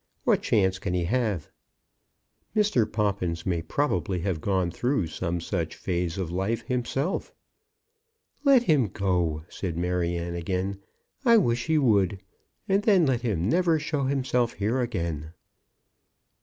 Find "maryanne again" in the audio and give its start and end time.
9.77-10.79